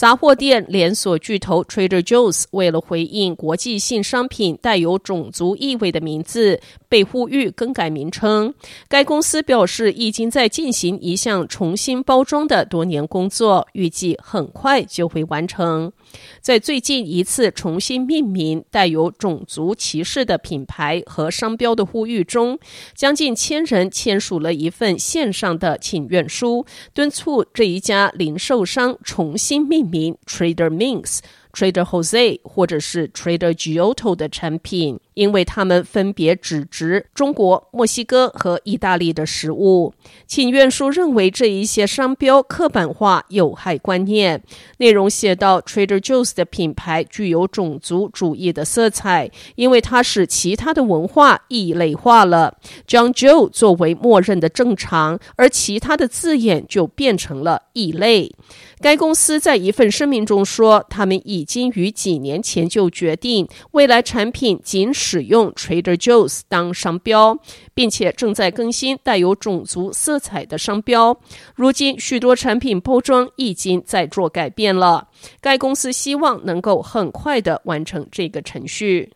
[0.00, 6.58] 杂货店连锁巨头 Trader Joe's 为了回应国际性商品带有种族意味的名字，
[6.88, 8.54] 被呼吁更改名称。
[8.88, 15.92] 该公司表示，已经在进行一项重新包装的多年工作，预计很快就会完成。
[16.40, 22.58] 在最近一次重新命名带有种族歧视的品牌和商标的呼吁中，
[22.94, 31.20] 将近千人签署了一份线上的请愿书，敦促这一家零售商重新命名 Trader Minks。
[31.52, 39.92] Trader Jose 或者是 Trader Giotto 的产品，因为他们分别指指中国、墨西哥和意大利的食物。
[40.26, 44.42] 请愿书认为这一些商标刻板化有害观念。
[44.78, 58.32] 内容写到，Trader Joe's 的品牌具有种族主义的色彩，因为它使其他的文化异类化了，将 Joe 作为默认的正常，而其他的字眼就变成了异类。
[58.80, 67.38] 该公司在一份声明中说，他们已经于几年前就决定，未来产品仅使用 Trader Joe's 当商标，
[67.72, 71.18] 并且正在更新带有种族色彩的商标。
[71.54, 75.08] 如今，许多产品包装已经在做改变了。
[75.40, 79.12] 该公司希望能够很快的完成这个程序。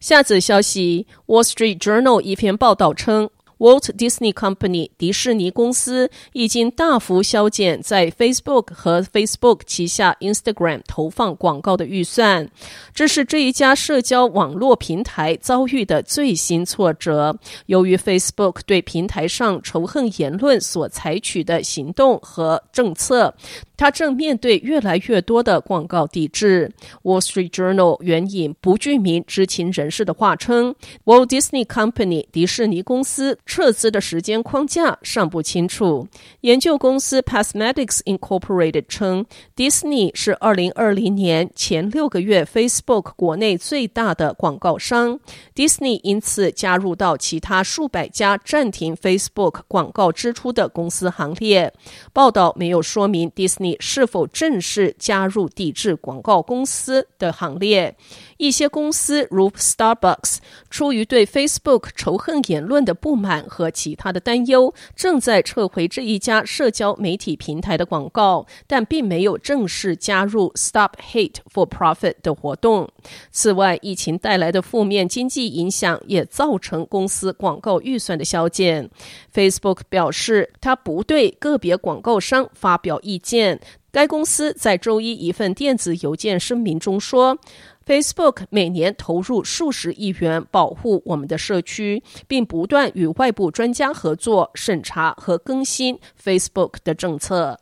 [0.00, 3.28] 下则消息，《Wall Street Journal》一篇报道称。
[3.58, 12.48] Walt Disney Company 迪士尼公司已经大幅削减在 Facebook 和 Facebook 旗下 Instagram 投放广告的预算，
[12.94, 17.36] 这是这一家社交网络平台遭遇的最新挫折。
[17.66, 23.34] 由于 Facebook 对平台上仇恨言论所采取的行动和政策。
[23.78, 26.70] 他正面对越来越多的广告抵制。
[27.04, 30.74] Wall Street Journal 援引不具名知情人士的话称
[31.04, 36.08] ，Walt Disney Company 迪士尼公司撤资的时间框架尚不清楚。
[36.40, 39.24] 研究公司 p a s m a t i c s Incorporated 称，
[39.54, 45.20] 迪士尼是二零二零年前六个月 Facebook 国内最大的广告商。
[45.54, 51.72] 迪士尼因此加入到其他数百家暂停 Facebook 广告支出的公司行列。
[52.12, 53.67] 报道没有说明迪士尼。
[53.68, 57.94] 你是否正式加入抵制广告公司的行列？
[58.38, 60.38] 一些公司如 Starbucks，
[60.70, 72.88] 出于对 Facebook 仇恨言论的不满和其他的担忧，正在撤回这一家社交媒体平台的广告，但并没有正式加入 Stop Hate for Profit 的活动。
[73.30, 78.88] 此外，疫情带来的负面经济影响也造成公司广告预算的削减。
[79.34, 83.57] Facebook 表示，他不对个别广告商发表意见。
[83.98, 87.36] 该公司在周一一份电子邮件声明中说。
[87.84, 97.58] Facebook 每年投入数十亿元保护我们的社区，并不断与外部专家合作审查和更新 Facebook 的政策。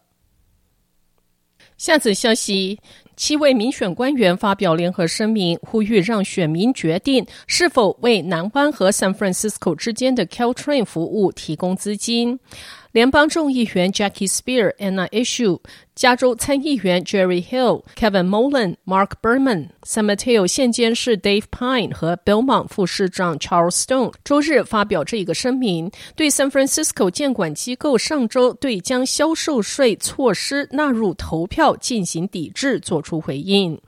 [1.78, 2.80] 下次消息，
[3.16, 12.38] 七位民选官员发表联合声明，呼吁让选民决定是否为南湾和 San Francisco 之间的 Caltrain 服务提供资金。
[12.93, 15.60] 联邦众议员 Jackie Speier、Anna Eshoo。
[15.94, 26.50] 加州参议员 Jerry Hill、Kevin Mullin、Mark Berman、San Mateo 县监事 Dave Pine 和 Belmont 副市长 Charles Stone 周日发表这一个声明，对 San
[26.50, 33.81] Francisco 监管机构上周对将销售税措施纳入投票进行抵制作出回应。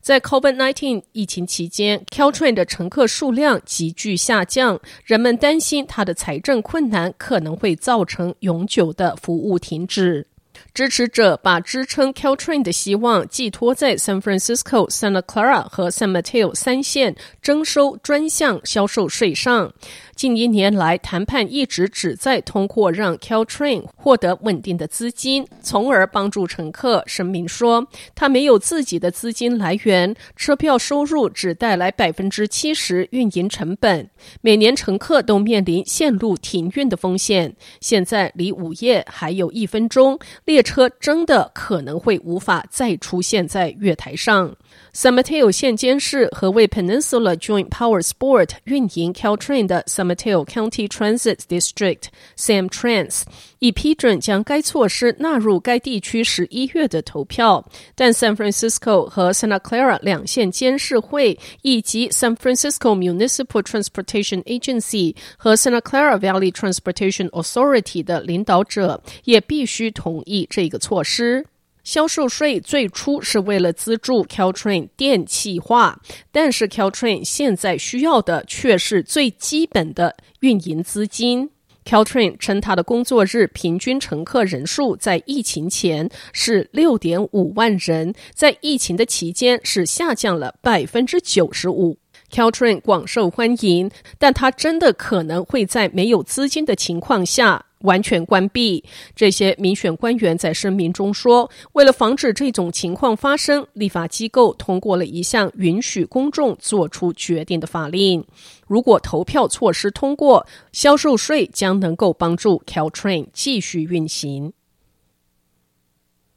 [0.00, 10.26] 在 COVID-19 疫情期间，Caltrain 的乘客数量急剧下降，人们担心它的财政困难可能会造成永久的服务停止。
[10.74, 19.72] 支持者把支撑 Caltrain 的希望寄托在 San Francisco、Santa Clara 和 San Mateo 三县征收专项销售税上。
[20.16, 27.04] 近一年来，谈判一直旨在通过让 Caltrain 获得稳定的资金，从而帮助乘客。
[27.06, 34.08] 声明说，他没有自己的资金来源，车票收入只带来百分之七十运营成本。
[34.40, 37.54] 每年乘客都面临线路停运的风险。
[37.80, 44.56] 现在离午夜还有一分钟，列车真的可能会无法再出现在月台上。
[44.93, 52.03] San Mateo 县监事和为 Peninsula Joint Powers Board 运营 Caltrain 的 San Mateo County Transit District
[52.37, 53.23] SamTrans
[53.59, 57.65] 已批准将该措施纳入该地区十一月的投票，
[57.95, 66.51] 但 San Francisco 和 Santa Clara 两县监事会以及 San Francisco Municipal Transportation Agency 和 Santa Clara Valley
[66.51, 71.45] Transportation Authority 的领导者也必须同意这个措施。
[71.84, 76.00] 销售税最初是为了资助 Caltrain 电气化，
[76.32, 81.50] 但是 Caltrain 现在需要的却是最基本的运营资金。
[81.84, 91.98] Caltrain 称，他的工作日平均乘客人数在疫情前是六点五万人，在疫情的期间是下降了百分之九十五。
[92.32, 98.84] Caltrain 广受欢迎，但他真的可能会在没有资金的情况下完全关闭。
[99.16, 108.24] 这些民选官员在声明中说，为了防止这种情况发生，立法机构通过了一项允许公众做出决定的法令。
[108.66, 114.52] 如果投票措施通过，销售税将能够帮助 Caltrain 继续运行。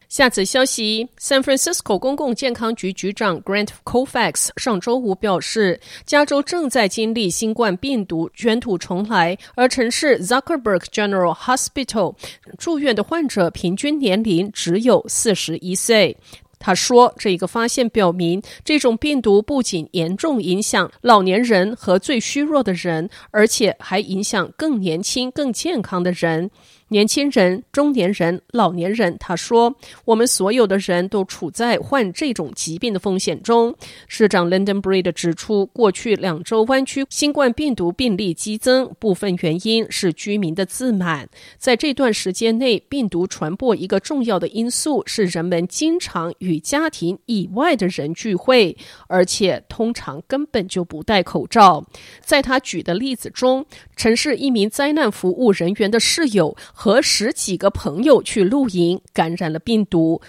[0.09, 12.15] 下次消息：San Francisco 公共健康局局长 Grant Colfax 上周五表示，加州正在经历新冠病毒卷土重来，而城市 Zuckerberg General Hospital
[12.57, 16.15] 住院的患者平均年龄只有四十一岁。
[16.59, 26.49] 他说，这一个发现表明，这种病毒不仅严重影响老年人和最虚弱的人，而且还影响更年轻、更健康的人。
[26.89, 29.75] 年轻人、中年人、老年人，他说
[30.05, 33.75] ：“我们所有的人都处在患这种疾病的风险中。”
[34.07, 41.27] 市长 London Breed 指出，过去两周湾区新冠病毒病例激增，部分原因是居民的自满。
[41.57, 51.85] 在这段时间内，病毒传播一个重要的因素是人们经常与家庭以外的人聚会，而且通常根本就不戴口罩。
[52.21, 53.65] 在他举的例子中，
[53.97, 56.55] 曾是一名灾难服务人员的室友。
[56.79, 60.21] 和十几个朋友去露营，感染了病毒，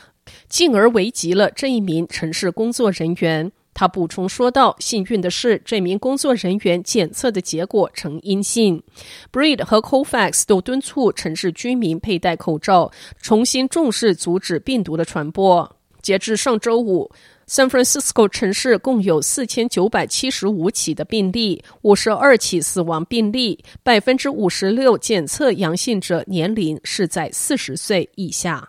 [0.49, 3.53] 进而危及了这一名城市工作人员。
[3.75, 8.83] 他补充说道：“幸运的是，这名工作人员检测的结果呈阴性。”
[9.31, 12.91] Breed 和 Colfax 都敦促城市居民佩戴口罩，
[13.21, 15.77] 重新重视阻止病毒的传播。
[16.01, 17.11] 截至上周五。
[17.49, 28.69] San Francisco 城市共有四千九百七十五起的病例，五十二起死亡病例，百分之五十六检测阳性者年龄是在四十岁以下。